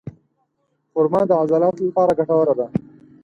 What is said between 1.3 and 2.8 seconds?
عضلاتو لپاره ګټوره ده.